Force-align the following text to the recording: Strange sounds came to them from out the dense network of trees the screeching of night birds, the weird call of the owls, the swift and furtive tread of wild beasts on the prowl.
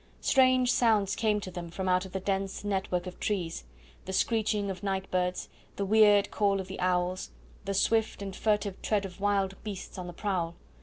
Strange 0.21 0.71
sounds 0.71 1.15
came 1.15 1.39
to 1.39 1.51
them 1.51 1.69
from 1.69 1.87
out 1.87 2.01
the 2.11 2.19
dense 2.19 2.63
network 2.63 3.05
of 3.05 3.19
trees 3.19 3.65
the 4.05 4.11
screeching 4.11 4.71
of 4.71 4.81
night 4.81 5.11
birds, 5.11 5.47
the 5.75 5.85
weird 5.85 6.31
call 6.31 6.59
of 6.59 6.67
the 6.67 6.79
owls, 6.79 7.29
the 7.65 7.73
swift 7.75 8.19
and 8.19 8.35
furtive 8.35 8.81
tread 8.81 9.05
of 9.05 9.21
wild 9.21 9.63
beasts 9.63 9.99
on 9.99 10.07
the 10.07 10.13
prowl. 10.13 10.55